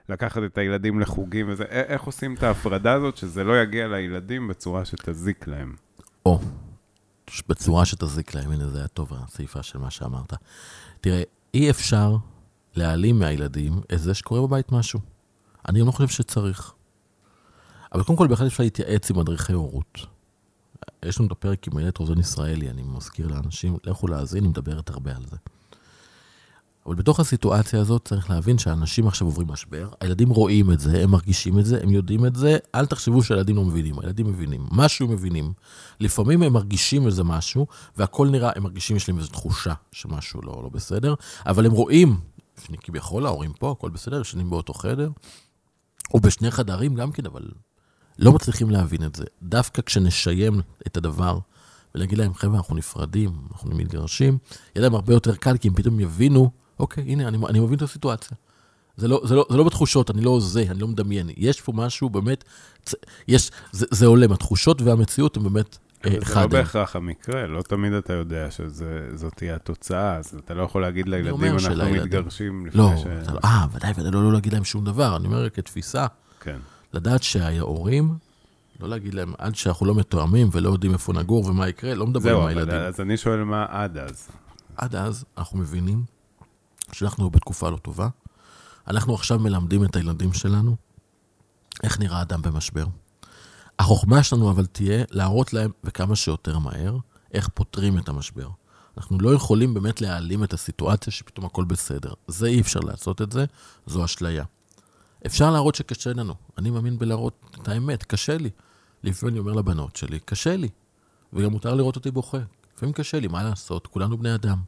[0.10, 4.86] לקחת את הילדים לחוגים וזה, איך עושים את ההפרדה הזאת, שזה לא יגיע לילדים בצורה
[4.86, 5.76] שתזיק להם?
[6.26, 6.40] או,
[7.50, 10.34] בצורה שתזיק להם, הנה זה היה טוב, הסעיפה של מה שאמרת.
[11.02, 12.16] תראה, אי אפשר
[12.76, 15.00] להעלים מהילדים את זה שקורה בבית משהו.
[15.70, 16.74] אני לא חושב שצריך.
[17.94, 20.00] אבל קודם כל, בהחלט אפשר להתייעץ עם מדריכי הורות.
[21.06, 24.90] יש לנו את הפרק עם איילת רוזן ישראלי, אני מזכיר לאנשים, לכו להאזין, היא מדברת
[24.90, 25.38] הרבה על זה.
[26.86, 31.12] אבל בתוך הסיטואציה הזאת צריך להבין שאנשים עכשיו עוברים משבר, הילדים רואים את זה, הם
[31.12, 35.08] מרגישים את זה, הם יודעים את זה, אל תחשבו שהילדים לא מבינים, הילדים מבינים, משהו
[35.08, 35.54] מבינים.
[36.00, 40.60] לפעמים הם מרגישים איזה משהו, והכל נראה, הם מרגישים, יש להם איזו תחושה שמשהו לא,
[40.64, 41.14] לא בסדר,
[41.46, 42.20] אבל הם רואים,
[42.82, 45.10] כביכול ההורים פה, הכל בסדר, ישנים באותו חדר,
[46.14, 47.44] או בשני חדרים גם כן, אבל
[48.20, 49.24] לא מצליחים להבין את זה.
[49.44, 51.40] דווקא כשנשיים את הדבר
[51.96, 54.38] ולהגיד להם, חבר'ה, אנחנו נפרדים, אנחנו מתגרשים,
[54.76, 57.82] יהיה להם הרבה יותר קל, כי הם פתאום יבינו, אוקיי, הנה, אני, אני מבין את
[57.82, 58.38] הסיטואציה.
[58.98, 61.30] זה לא, זה, לא, זה לא בתחושות, אני לא זה, אני לא מדמיין.
[61.38, 62.44] יש פה משהו באמת,
[63.28, 66.34] יש, זה, זה הולם, התחושות והמציאות הם באמת אה, אחד.
[66.34, 70.82] זה לא בהכרח המקרה, לא תמיד אתה יודע שזאת תהיה התוצאה, אז אתה לא יכול
[70.82, 73.06] להגיד לילדים, אנחנו מתגרשים לפני לא, ש...
[73.06, 75.16] לא, אה, ודאי, ודאי, לא להגיד להם שום דבר.
[75.16, 76.06] אני אומר כתפיסה,
[76.40, 76.58] כן.
[76.94, 78.18] לדעת שההורים,
[78.80, 82.42] לא להגיד להם, עד שאנחנו לא מתואמים ולא יודעים איפה נגור ומה יקרה, לא מדבר
[82.42, 82.70] עם הילדים.
[82.70, 84.30] זהו, אז אני שואל מה עד אז.
[84.78, 86.04] עד אז אנחנו מבינים
[86.92, 88.10] שאנחנו בתקופה לא טובה.
[88.88, 90.76] אנחנו עכשיו מלמדים את הילדים שלנו
[91.84, 92.86] איך נראה אדם במשבר.
[93.80, 96.98] החוכמה שלנו אבל תהיה להראות להם וכמה שיותר מהר
[97.34, 98.50] איך פותרים את המשבר.
[98.98, 102.14] אנחנו לא יכולים באמת להעלים את הסיטואציה שפתאום הכל בסדר.
[102.28, 103.46] זה אי אפשר לעשות את זה,
[103.86, 104.44] זו אשליה.
[105.26, 106.34] אפשר להראות שקשה לנו.
[106.58, 108.50] אני מאמין בלהראות את האמת, קשה לי.
[109.04, 110.70] לפעמים אני אומר לבנות שלי, קשה לי.
[111.34, 112.38] וגם מותר לראות אותי בוכה.
[112.76, 113.88] לפעמים קשה לי, מה לעשות?
[113.88, 114.62] כולנו בני אדם.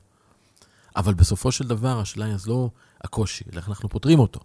[0.95, 2.69] אבל בסופו של דבר, השאלה היא אז לא
[3.01, 4.39] הקושי, אלא איך אנחנו פותרים אותו.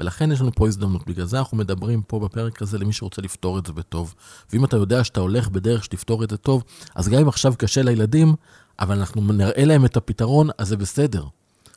[0.00, 1.06] ולכן יש לנו פה הזדמנות.
[1.06, 4.14] בגלל זה אנחנו מדברים פה בפרק הזה למי שרוצה לפתור את זה בטוב.
[4.52, 7.82] ואם אתה יודע שאתה הולך בדרך שתפתור את זה טוב, אז גם אם עכשיו קשה
[7.82, 8.34] לילדים,
[8.78, 11.24] אבל אנחנו נראה להם את הפתרון, אז זה בסדר.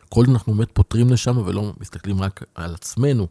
[0.09, 3.27] כל זה אנחנו באמת פותרים לשם ולא מסתכלים רק על עצמנו,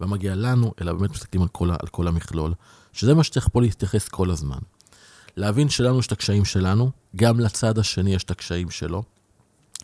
[0.00, 2.54] מה מגיע לנו, אלא באמת מסתכלים על כל, על כל המכלול,
[2.92, 4.58] שזה מה שצריך פה להתייחס כל הזמן.
[5.36, 9.02] להבין שלנו יש את הקשיים שלנו, גם לצד השני יש את הקשיים שלו.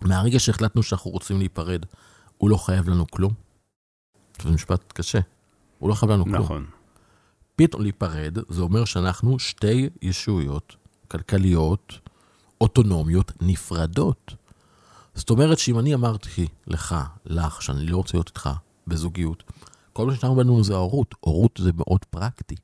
[0.03, 1.85] מהרגע שהחלטנו שאנחנו רוצים להיפרד,
[2.39, 3.33] הוא לא חייב לנו כלום.
[4.43, 5.19] זה משפט קשה.
[5.79, 6.43] הוא לא חייב לנו כלום.
[6.43, 6.67] נכון.
[7.57, 10.77] פתאום להיפרד, זה אומר שאנחנו שתי ישויות
[11.09, 11.99] כלכליות,
[12.61, 14.35] אוטונומיות, נפרדות.
[15.15, 16.95] זאת אומרת שאם אני אמרתי לך,
[17.27, 18.51] לך, שאני לא רוצה להיות איתך
[18.87, 19.43] בזוגיות,
[19.95, 21.15] כל מה שנשאר בינינו זה ההורות.
[21.21, 22.55] הורות זה מאוד פרקטי,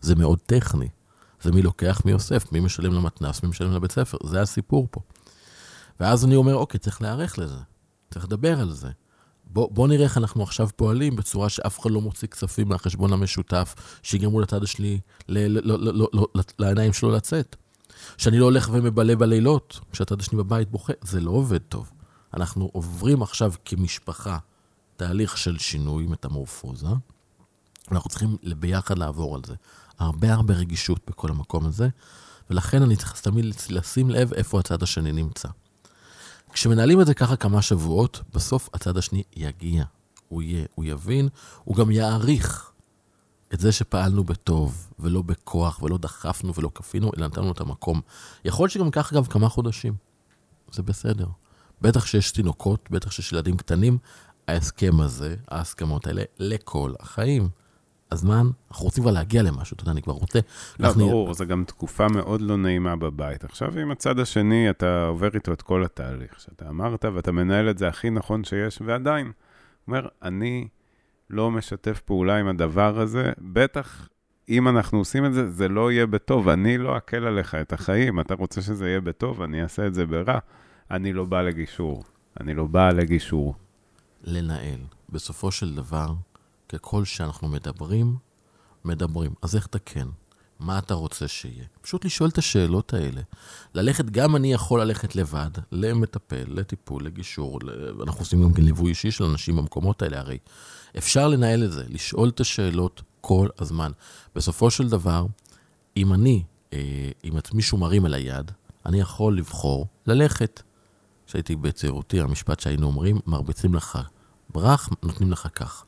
[0.00, 0.88] זה מאוד טכני.
[1.42, 5.00] זה מי לוקח, מי אוסף, מי משלם למתנ"ס, מי משלם לבית ספר, זה הסיפור פה.
[6.00, 7.58] ואז אני אומר, אוקיי, צריך להיערך לזה,
[8.10, 8.88] צריך לדבר על זה.
[9.44, 13.74] בוא, בוא נראה איך אנחנו עכשיו פועלים בצורה שאף אחד לא מוציא כספים מהחשבון המשותף,
[14.02, 15.00] שיגרמו לצד השני,
[16.58, 17.56] לעיניים שלו לצאת.
[18.18, 21.90] שאני לא הולך ומבלה בלילות, כשהצד השני בבית בוכה, זה לא עובד טוב.
[22.34, 24.38] אנחנו עוברים עכשיו כמשפחה
[24.96, 26.86] תהליך של שינוי, מטמורפוזה,
[27.90, 29.54] ואנחנו צריכים ביחד לעבור על זה.
[29.98, 31.88] הרבה הרבה רגישות בכל המקום הזה,
[32.50, 35.48] ולכן אני צריך תמיד לשים לב איפה הצד השני נמצא.
[36.52, 39.84] כשמנהלים את זה ככה כמה שבועות, בסוף הצד השני יגיע,
[40.28, 41.28] הוא יהיה, הוא יבין,
[41.64, 42.70] הוא גם יעריך
[43.54, 48.00] את זה שפעלנו בטוב, ולא בכוח, ולא דחפנו ולא כפינו, אלא נתנו את המקום.
[48.44, 49.94] יכול להיות שגם ככה גם כמה חודשים,
[50.72, 51.26] זה בסדר.
[51.80, 53.98] בטח שיש תינוקות, בטח שיש ילדים קטנים,
[54.48, 57.48] ההסכם הזה, ההסכמות האלה, לכל החיים.
[58.12, 60.38] הזמן, אנחנו רוצים כבר להגיע למשהו, אתה יודע, אני כבר רוצה...
[60.80, 63.44] לא, ברור, זו גם תקופה מאוד לא נעימה בבית.
[63.44, 67.78] עכשיו, עם הצד השני, אתה עובר איתו את כל התהליך שאתה אמרת, ואתה מנהל את
[67.78, 69.32] זה הכי נכון שיש, ועדיין,
[69.88, 70.68] אומר, אני
[71.30, 74.08] לא משתף פעולה עם הדבר הזה, בטח
[74.48, 76.48] אם אנחנו עושים את זה, זה לא יהיה בטוב.
[76.48, 80.06] אני לא אקל עליך את החיים, אתה רוצה שזה יהיה בטוב, אני אעשה את זה
[80.06, 80.38] ברע.
[80.90, 82.04] אני לא בא לגישור.
[82.40, 83.54] אני לא בא לגישור.
[84.24, 84.80] לנהל.
[85.08, 86.14] בסופו של דבר,
[86.68, 88.16] ככל שאנחנו מדברים,
[88.84, 89.34] מדברים.
[89.42, 90.08] אז איך תקן?
[90.60, 91.64] מה אתה רוצה שיהיה?
[91.80, 93.20] פשוט לשאול את השאלות האלה.
[93.74, 97.58] ללכת, גם אני יכול ללכת לבד, למטפל, לטיפול, לגישור,
[98.02, 100.38] אנחנו עושים גם כן ליווי אישי של אנשים במקומות האלה, הרי
[100.98, 103.92] אפשר לנהל את זה, לשאול את השאלות כל הזמן.
[104.34, 105.26] בסופו של דבר,
[105.96, 108.50] אם אני, אה, אם מישהו מרים אל היד,
[108.86, 110.62] אני יכול לבחור ללכת.
[111.26, 113.98] כשהייתי בצעירותי, המשפט שהיינו אומרים, מרביצים לך
[114.50, 115.84] ברח, נותנים לך כך.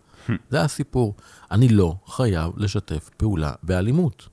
[0.51, 1.15] זה הסיפור.
[1.51, 4.29] אני לא חייב לשתף פעולה באלימות.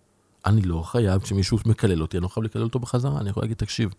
[0.45, 3.19] אני לא חייב, כשמישהו מקלל אותי, אני לא חייב לקלל אותו בחזרה.
[3.21, 3.93] אני יכול להגיד, תקשיב,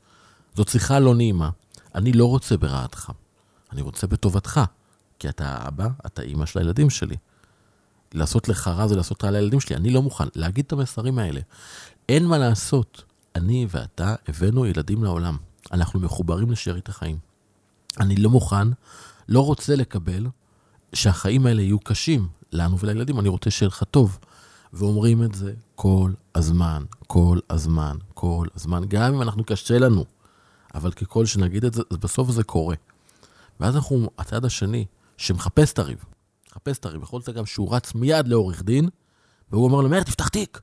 [0.55, 1.51] זאת שיחה לא נעימה.
[1.95, 3.13] אני לא רוצה ברעתך,
[3.73, 4.61] אני רוצה בטובתך.
[5.19, 7.17] כי אתה האבא, אתה אימא של הילדים שלי.
[8.15, 9.77] לעשות לך רע זה לעשות רע לילדים שלי.
[9.77, 11.41] אני לא מוכן להגיד את המסרים האלה.
[12.09, 13.03] אין מה לעשות.
[13.35, 15.37] אני ואתה הבאנו ילדים לעולם.
[15.73, 17.19] אנחנו מחוברים לשארית החיים.
[18.01, 18.69] אני לא מוכן,
[19.29, 20.27] לא רוצה לקבל
[20.93, 24.19] שהחיים האלה יהיו קשים לנו ולילדים, אני רוצה שיהיה לך טוב.
[24.73, 30.05] ואומרים את זה כל הזמן, כל הזמן, כל הזמן, גם אם אנחנו קשה לנו.
[30.75, 32.77] אבל ככל שנגיד את זה, בסוף זה קורה.
[33.61, 36.05] ואז אנחנו, הצד השני, שמחפש את הריב,
[36.51, 38.89] מחפש את הריב, יכול להיות גם שהוא רץ מיד לעורך דין,
[39.53, 40.61] והוא אומר לו, מאיר, תפתח תיק,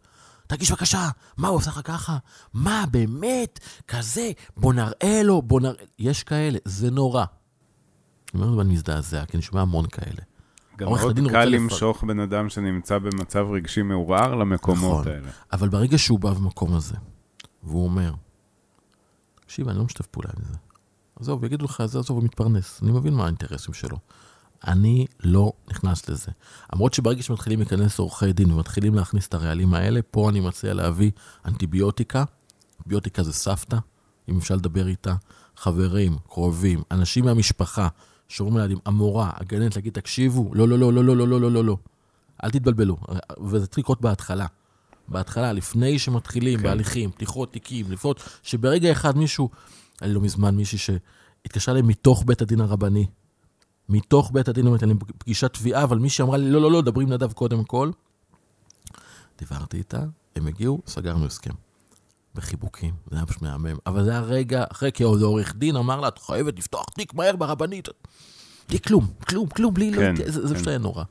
[0.56, 2.18] תגיש בקשה, מה הוא עושה לך ככה?
[2.54, 3.60] מה, באמת?
[3.88, 4.32] כזה?
[4.58, 5.74] בוא נראה לו, בוא נראה...
[6.00, 7.26] יש כאלה, זה נורא.
[8.34, 10.22] אני אומר, אני מזדעזע, כי אני שומע המון כאלה.
[10.78, 15.30] גם מאוד קל למשוך בן אדם שנמצא במצב רגשי מעורער למקומות נכון, האלה.
[15.52, 16.96] אבל ברגע שהוא בא במקום הזה,
[17.63, 18.13] והוא אומר,
[19.39, 20.58] תקשיב, אני לא משתף פעולה עם זה.
[21.20, 22.80] עזוב, יגידו לך, זה עזוב, הוא מתפרנס.
[22.84, 23.98] אני מבין מה האינטרסים שלו.
[24.67, 26.32] אני לא נכנס לזה.
[26.73, 31.12] למרות שברגע שמתחילים להיכנס עורכי דין ומתחילים להכניס את הרעלים האלה, פה אני מציע להביא
[31.45, 32.23] אנטיביוטיקה.
[32.80, 33.78] אנטיביוטיקה זה סבתא,
[34.30, 35.15] אם אפשר לדבר איתה.
[35.58, 37.88] חברים, קרובים, אנשים מהמשפחה,
[38.28, 41.63] שאומרים לילדים, המורה, הגננת, להגיד, תקשיבו, לא, לא, לא, לא, לא, לא, לא, לא, לא,
[41.63, 41.78] לא.
[42.43, 42.97] אל תתבלבלו.
[43.43, 44.45] וזה צריך לקרות בהתחלה.
[45.08, 46.63] בהתחלה, לפני שמתחילים כן.
[46.63, 49.49] בהליכים, פתיחות תיקים, לפחות, שברגע אחד מישהו,
[50.02, 53.06] היה לי לא מזמן מישהי שהתקשרה אליי מתוך בית הדין הרבני.
[53.89, 57.04] מתוך בית הדין, אומרת, אני בפגישת תביעה, אבל מישהי אמרה לי, לא, לא, לא, דברי
[57.04, 57.91] עם נדב קודם כל.
[59.39, 60.04] דיברתי איתה,
[60.36, 61.54] הם הגיעו, סגרנו הסכם.
[62.36, 63.78] בחיבוקים, זה היה פשוט מהמם.
[63.86, 67.13] אבל זה היה רגע, אחרי כי עוד עורך דין אמר לה, את חייבת לפתוח תיק
[67.13, 67.88] מהר ברבנית.
[68.69, 70.56] בלי כלום, כלום, כלום, בלי, כן, לא, זה, זה כן.
[70.56, 71.04] פשוט היה נורא.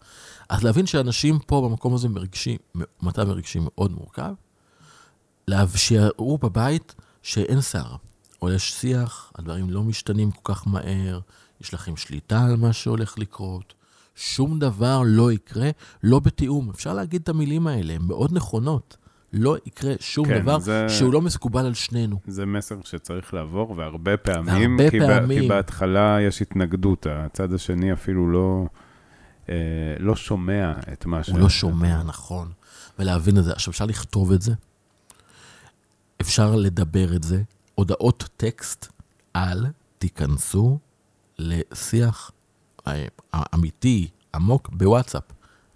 [0.48, 2.58] אז להבין שאנשים פה במקום הזה מרגשים,
[3.02, 4.34] מצב מרגשי מאוד מורכב,
[5.76, 7.96] שיראו בבית שאין סערה,
[8.42, 11.20] או יש שיח, הדברים לא משתנים כל כך מהר,
[11.62, 13.74] יש לכם שליטה על מה שהולך לקרות,
[14.14, 15.70] שום דבר לא יקרה,
[16.02, 16.70] לא בתיאום.
[16.70, 18.96] אפשר להגיד את המילים האלה, הן מאוד נכונות.
[19.32, 22.18] לא יקרה שום כן, דבר זה- שהוא לא מקובל על שנינו.
[22.26, 25.40] זה מסר שצריך לעבור, והרבה פעמים, והרבה כי, ב- פעמים.
[25.42, 28.64] כי בהתחלה יש התנגדות, הצד השני אפילו לא,
[29.48, 29.54] אה,
[29.98, 31.28] לא שומע את מה ש...
[31.28, 32.52] הוא לא שומע נכון,
[32.98, 33.52] ולהבין את זה.
[33.52, 34.52] עכשיו, אפשר לכתוב את זה,
[36.20, 37.42] אפשר לדבר את זה,
[37.74, 38.88] הודעות טקסט,
[39.36, 39.66] אל
[39.98, 40.78] תיכנסו
[41.42, 42.30] לשיח
[42.86, 43.06] אה,
[43.54, 45.22] אמיתי, עמוק, בוואטסאפ.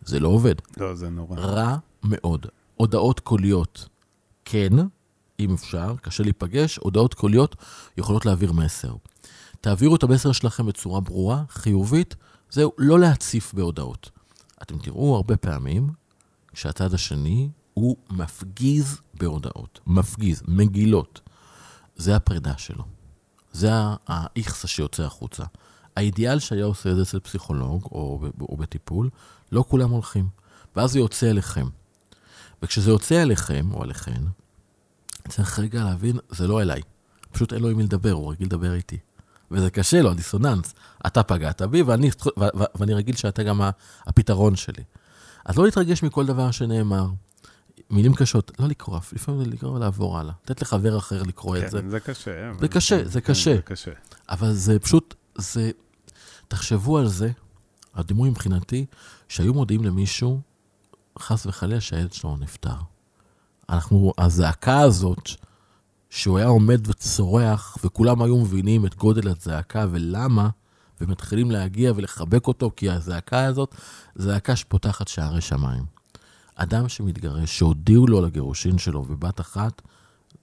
[0.03, 0.55] זה לא עובד.
[0.77, 1.39] לא, זה נורא.
[1.39, 2.47] רע מאוד.
[2.77, 3.89] הודעות קוליות,
[4.45, 4.73] כן,
[5.41, 7.57] אם אפשר, קשה להיפגש, הודעות קוליות
[7.99, 8.95] יכולות להעביר מסר.
[9.61, 12.15] תעבירו את המסר שלכם בצורה ברורה, חיובית,
[12.51, 14.11] זהו, לא להציף בהודעות.
[14.63, 15.89] אתם תראו הרבה פעמים
[16.55, 19.81] שהצד השני הוא מפגיז בהודעות.
[19.87, 21.21] מפגיז, מגילות.
[21.97, 22.85] זה הפרידה שלו.
[23.57, 23.71] זה
[24.07, 25.45] האיכסה שיוצא החוצה.
[25.97, 29.11] האידיאל שהיה עושה את זה אצל פסיכולוג או, או בטיפול,
[29.53, 30.29] לא כולם הולכים.
[30.77, 31.67] ואז זה יוצא אליכם.
[32.63, 34.23] וכשזה יוצא אליכם, או עליכן,
[35.29, 36.81] צריך רגע להבין, זה לא אליי.
[37.33, 38.99] פשוט אין לו עם מי לדבר, הוא רגיל לדבר איתי.
[39.51, 40.75] וזה קשה לו, הדיסוננס.
[41.07, 42.11] אתה פגעת בי, ואני,
[42.75, 43.61] ואני רגיל שאתה גם
[44.07, 44.85] הפתרון שלי.
[45.45, 47.07] אז לא להתרגש מכל דבר שנאמר.
[47.91, 50.35] מילים קשות, לא לקרוא, לפעמים זה לקרוא ולעבור הלאה.
[50.45, 51.83] לתת לחבר אחר לקרוא את זה.
[51.83, 52.53] כן, זה קשה.
[52.61, 53.55] זה קשה, זה כן, קשה.
[53.57, 53.91] זה קשה.
[54.29, 55.71] אבל זה פשוט, זה...
[56.49, 57.31] תחשבו על זה,
[57.95, 58.87] הדימוי מבחינתי,
[59.29, 60.41] שהיו מודיעים למישהו,
[61.19, 62.77] חס וחלילה שהילד שלו נפטר.
[63.69, 65.31] אנחנו, הזעקה הזאת,
[66.11, 70.49] שהוא היה עומד וצורח, וכולם היו מבינים את גודל הזעקה ולמה,
[71.01, 73.75] ומתחילים להגיע ולחבק אותו, כי הזעקה הזאת,
[74.15, 75.96] זעקה שפותחת שערי שמיים.
[76.57, 79.83] אדם שמתגרש, שהודיעו לו על הגירושין שלו בבת אחת,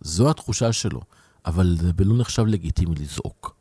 [0.01, 1.01] זו התחושה שלו,
[1.45, 3.55] אבל זה לא נחשב לגיטימי לזעוק.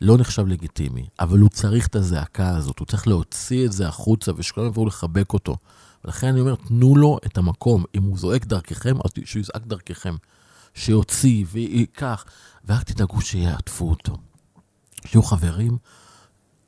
[0.00, 4.32] לא נחשב לגיטימי, אבל הוא צריך את הזעקה הזאת, הוא צריך להוציא את זה החוצה
[4.36, 5.56] ושכולם יבואו לחבק אותו.
[6.04, 7.84] ולכן אני אומר, תנו לו את המקום.
[7.94, 10.14] אם הוא זועק דרככם, אז שהוא יזעק דרככם.
[10.74, 12.24] שיוציא וייקח,
[12.64, 14.16] ורק תדאגו שיעטפו אותו.
[15.06, 15.76] שיהיו חברים.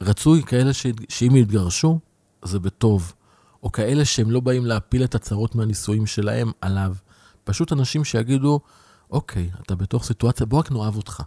[0.00, 0.70] רצוי כאלה.
[1.08, 1.98] שאם יתגרשו,
[2.44, 3.12] זה בטוב.
[3.64, 6.94] או כאלה שהם לא באים להפיל את הצרות מהנישואים שלהם עליו.
[7.44, 8.60] פשוט אנשים שיגידו,
[9.10, 11.22] אוקיי, אתה בתוך סיטואציה, בוא רק נאהב אותך.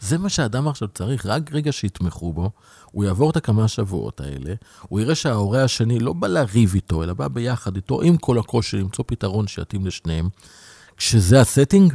[0.00, 2.50] זה מה שהאדם עכשיו צריך, רק רגע שיתמכו בו,
[2.84, 4.54] הוא יעבור את הכמה שבועות האלה,
[4.88, 8.76] הוא יראה שההורה השני לא בא לריב איתו, אלא בא ביחד איתו, עם כל הקושי,
[8.76, 10.28] למצוא פתרון שיתאים לשניהם.
[10.96, 11.94] כשזה הסטינג,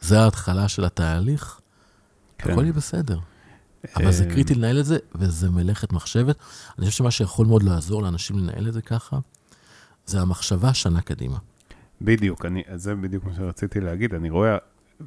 [0.00, 1.60] זה ההתחלה של התהליך,
[2.38, 2.50] כן.
[2.50, 3.18] הכל יהיה בסדר.
[3.96, 6.36] אבל זה אה, קריטי לנהל את זה, וזה מלאכת מחשבת.
[6.78, 9.18] אני חושב שמה שיכול מאוד לעזור לאנשים לנהל את זה ככה,
[10.06, 11.38] זה המחשבה שנה קדימה.
[12.00, 14.14] בדיוק, אני, זה בדיוק מה שרציתי להגיד.
[14.14, 14.56] אני רואה,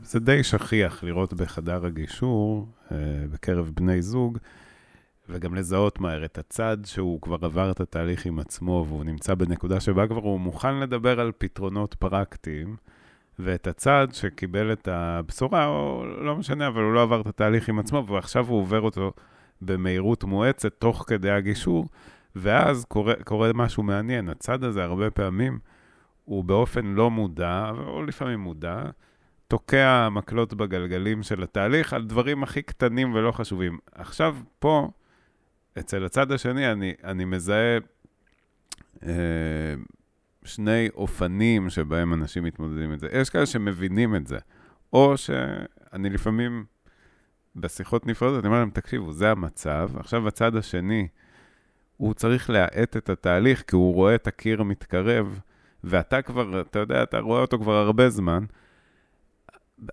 [0.03, 2.97] זה די שכיח לראות בחדר הגישור, אה,
[3.31, 4.37] בקרב בני זוג,
[5.29, 9.79] וגם לזהות מהר את הצד שהוא כבר עבר את התהליך עם עצמו, והוא נמצא בנקודה
[9.79, 12.75] שבה כבר הוא מוכן לדבר על פתרונות פרקטיים,
[13.39, 17.79] ואת הצד שקיבל את הבשורה, או לא משנה, אבל הוא לא עבר את התהליך עם
[17.79, 19.13] עצמו, ועכשיו הוא עובר אותו
[19.61, 21.85] במהירות מואצת תוך כדי הגישור,
[22.35, 24.29] ואז קורה, קורה משהו מעניין.
[24.29, 25.59] הצד הזה הרבה פעמים,
[26.25, 28.83] הוא באופן לא מודע, או לפעמים מודע,
[29.47, 33.77] תוקע מקלות בגלגלים של התהליך על דברים הכי קטנים ולא חשובים.
[33.91, 34.89] עכשיו, פה,
[35.79, 37.77] אצל הצד השני, אני, אני מזהה
[39.03, 39.11] אה,
[40.43, 43.07] שני אופנים שבהם אנשים מתמודדים עם זה.
[43.11, 44.37] יש כאלה שמבינים את זה,
[44.93, 46.65] או שאני לפעמים,
[47.55, 51.07] בשיחות נפרדות, אני אומר להם, תקשיבו, זה המצב, עכשיו הצד השני,
[51.97, 55.39] הוא צריך להאט את התהליך, כי הוא רואה את הקיר מתקרב,
[55.83, 58.43] ואתה כבר, אתה יודע, אתה רואה אותו כבר הרבה זמן.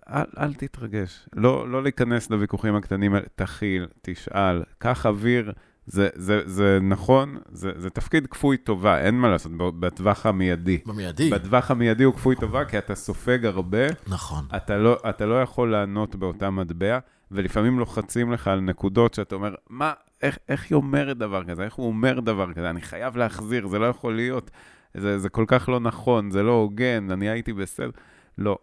[0.08, 1.28] אל, אל תתרגש.
[1.32, 5.52] לא, לא להיכנס לוויכוחים הקטנים האלה, תכיל, תשאל, קח אוויר.
[5.88, 10.78] זה, זה, זה נכון, זה, זה תפקיד כפוי טובה, אין מה לעשות, בטווח המיידי.
[10.86, 11.30] במיידי.
[11.30, 13.86] בטווח המיידי הוא כפוי טובה, כי אתה סופג הרבה.
[14.06, 14.44] נכון.
[14.56, 16.98] אתה לא, אתה לא יכול לענות באותה מטבע,
[17.30, 21.64] ולפעמים לוחצים לך על נקודות שאתה אומר, מה, איך, איך היא אומרת דבר כזה?
[21.64, 22.70] איך הוא אומר דבר כזה?
[22.70, 24.50] אני חייב להחזיר, זה לא יכול להיות.
[24.94, 27.90] זה, זה כל כך לא נכון, זה לא הוגן, אני הייתי בסדר.
[28.38, 28.58] לא.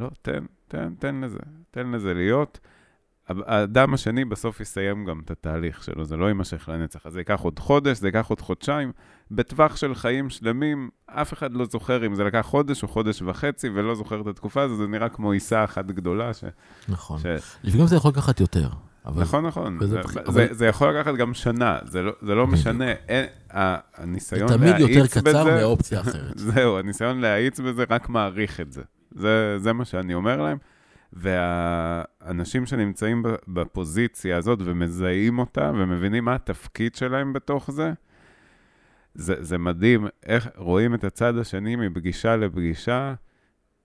[0.00, 1.38] לא, תן, תן, תן לזה,
[1.70, 2.60] תן לזה להיות.
[3.28, 7.06] האדם השני בסוף יסיים גם את התהליך שלו, זה לא יימשך לנצח.
[7.06, 8.92] אז זה ייקח עוד חודש, זה ייקח עוד חודשיים.
[9.30, 13.68] בטווח של חיים שלמים, אף אחד לא זוכר אם זה לקח חודש או חודש וחצי,
[13.68, 16.34] ולא זוכר את התקופה הזו, זה נראה כמו עיסה אחת גדולה.
[16.34, 16.44] ש...
[16.88, 17.18] נכון.
[17.18, 17.26] ש...
[17.62, 18.68] לפעמים זה יכול לקחת יותר.
[19.06, 19.22] אבל...
[19.22, 19.78] נכון, נכון.
[19.80, 20.32] זה, זה, אבל...
[20.32, 22.92] זה, זה יכול לקחת גם שנה, זה לא, זה לא משנה.
[23.08, 24.76] אין, הניסיון להאיץ בזה...
[24.76, 26.38] זה תמיד יותר קצר מאופציה אחרת.
[26.54, 28.82] זהו, הניסיון להאיץ בזה רק מעריך את זה.
[29.10, 30.58] זה, זה מה שאני אומר להם.
[31.12, 37.92] והאנשים שנמצאים בפוזיציה הזאת ומזהים אותה ומבינים מה התפקיד שלהם בתוך זה,
[39.14, 43.14] זה, זה מדהים איך רואים את הצד השני מפגישה לפגישה,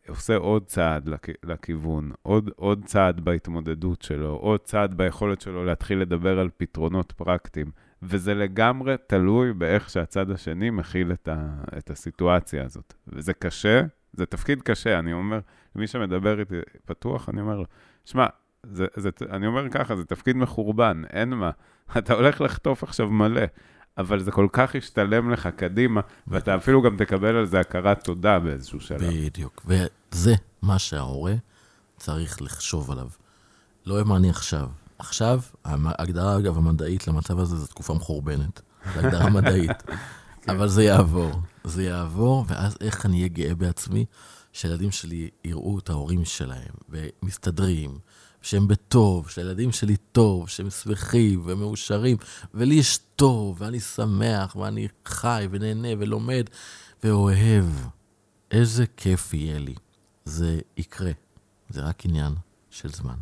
[0.08, 6.00] עושה עוד צעד לכ, לכיוון, עוד, עוד צעד בהתמודדות שלו, עוד צעד ביכולת שלו להתחיל
[6.00, 7.72] לדבר על פתרונות פרקטיים.
[8.02, 12.94] וזה לגמרי תלוי באיך שהצד השני מכיל את, ה, את הסיטואציה הזאת.
[13.08, 13.82] וזה קשה,
[14.13, 15.40] זה תפקיד קשה, אני אומר,
[15.78, 17.66] מי שמדבר איתי פתוח, אני אומר לו,
[18.06, 18.26] שמע,
[18.63, 21.52] זה, זה, אני אומר ככה, זה תפקיד מחורבן, אין מה.
[21.98, 23.42] אתה הולך לחטוף עכשיו מלא,
[23.98, 28.40] אבל זה כל כך ישתלם לך קדימה, ואתה אפילו גם תקבל על זה הכרת תודה
[28.40, 29.12] באיזשהו שלב.
[29.13, 31.34] בדיוק, וזה מה שההורה
[31.98, 33.08] צריך לחשוב עליו.
[33.86, 34.68] לא מה אני עכשיו.
[35.00, 38.62] עכשיו, ההגדרה, אגב, המדעית למצב הזה זו תקופה מחורבנת.
[38.94, 39.84] זו הגדרה מדעית.
[40.48, 41.32] אבל זה יעבור.
[41.63, 44.06] זה יעבור, ואז איך אני אהיה גאה בעצמי
[44.58, 48.00] שהילדים שלי יראו את ההורים שלהם, ומסתדרים,
[48.41, 52.17] שהם בטוב, שהילדים שלי טוב, שהם שמחים ומאושרים,
[52.54, 56.50] ולי יש טוב, ואני שמח, ואני חי ונהנה ולומד
[57.04, 57.65] ואוהב.
[58.52, 59.76] איזה כיף יהיה לי.
[60.26, 61.12] זה יקרה.
[61.70, 62.34] זה רק עניין
[62.70, 63.17] של זמן.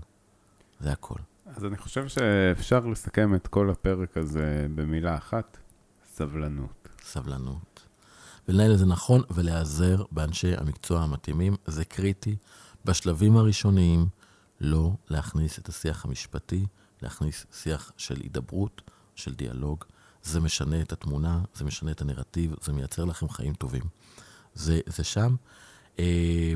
[0.80, 1.20] זה הכל.
[1.46, 5.58] אז אני חושב שאפשר לסכם את כל הפרק הזה במילה אחת,
[6.14, 6.90] סבלנות.
[7.04, 7.86] סבלנות.
[8.48, 12.36] ולנהל את זה נכון ולהיעזר באנשי המקצוע המתאימים, זה קריטי.
[12.86, 14.08] בשלבים הראשוניים,
[14.62, 16.66] לא להכניס את השיח המשפטי,
[17.02, 18.82] להכניס שיח של הידברות,
[19.16, 19.84] של דיאלוג.
[20.24, 23.84] זה משנה את התמונה, זה משנה את הנרטיב, זה מייצר לכם חיים טובים.
[24.54, 25.36] זה, זה שם.
[26.00, 26.54] אה,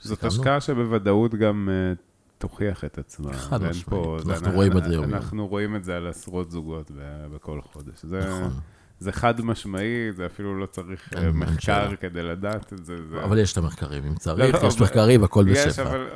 [0.00, 0.24] זאת?
[0.24, 1.98] השקעה שבוודאות גם uh,
[2.38, 3.32] תוכיח את עצמה.
[3.32, 5.04] חד משמעית, אנחנו רואים את זה יום.
[5.04, 6.90] אנחנו רואים את זה על עשרות זוגות
[7.34, 8.02] בכל חודש.
[8.02, 8.18] זה...
[8.18, 8.60] נכון.
[8.98, 12.96] זה חד משמעי, זה אפילו לא צריך אה, מחקר כדי לדעת את זה.
[13.24, 15.68] אבל יש את המחקרים, אם צריך, לא, יש מחקרים, הכל בשפע.
[15.68, 16.06] יש, אבל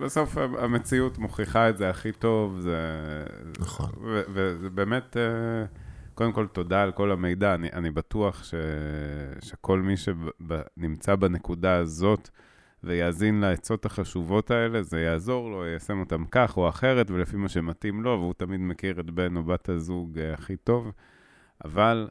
[0.00, 2.66] בסוף המציאות מוכיחה את זה הכי טוב.
[3.58, 3.90] נכון.
[4.34, 5.66] וזה באמת, אה,
[6.14, 7.54] קודם כל, תודה על כל המידע.
[7.54, 8.44] אני בטוח
[9.44, 12.30] שכל מי שנמצא בנקודה הזאת,
[12.84, 18.02] ויאזין לעצות החשובות האלה, זה יעזור לו, יישם אותם כך או אחרת, ולפי מה שמתאים
[18.02, 20.92] לו, והוא תמיד מכיר את בן או בת הזוג אה, הכי טוב.
[21.64, 22.08] אבל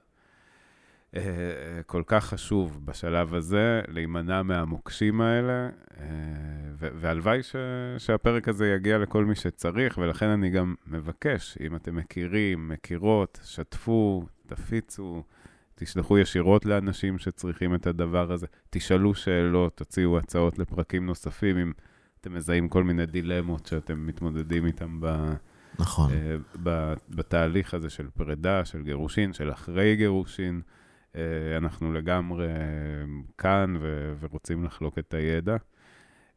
[1.85, 6.05] כל כך חשוב בשלב הזה להימנע מהמוקשים האלה, אה,
[6.77, 7.55] והלוואי ש,
[7.97, 14.25] שהפרק הזה יגיע לכל מי שצריך, ולכן אני גם מבקש, אם אתם מכירים, מכירות, שתפו,
[14.47, 15.23] תפיצו,
[15.75, 21.71] תשלחו ישירות לאנשים שצריכים את הדבר הזה, תשאלו שאלות, תוציאו הצעות לפרקים נוספים, אם
[22.21, 25.33] אתם מזהים כל מיני דילמות שאתם מתמודדים איתם ב...
[25.79, 26.11] נכון.
[26.63, 30.61] ב, בתהליך הזה של פרידה, של גירושין, של אחרי גירושין.
[31.15, 32.47] אה, אנחנו לגמרי
[33.37, 35.55] כאן ו- ורוצים לחלוק את הידע.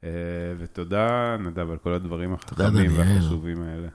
[0.04, 0.10] אה,
[0.58, 3.88] ותודה, נדב, על כל הדברים החכמים והחשובים האלה.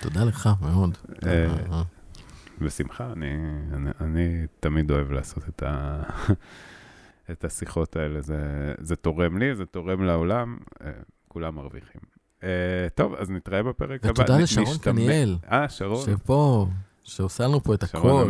[0.00, 0.98] תודה לך מאוד.
[1.26, 1.82] אה,
[2.60, 3.30] בשמחה, אני,
[3.72, 6.02] אני, אני תמיד אוהב לעשות את, ה,
[7.30, 8.20] את השיחות האלה.
[8.20, 10.56] זה, זה תורם לי, זה תורם לעולם,
[11.28, 12.00] כולם מרוויחים.
[12.94, 14.22] טוב, אז נתראה בפרק הבא.
[14.22, 15.36] ותודה לשרון קניאל.
[15.52, 16.06] אה, שרון.
[16.06, 16.66] שפה
[17.04, 18.24] שעושה לנו פה את הכל.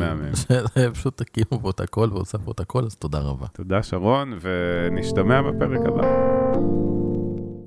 [0.94, 3.46] פשוט תקימו פה את הכל ועושה פה את הכל, אז תודה רבה.
[3.52, 6.34] תודה, שרון, ונשתמע בפרק הבא.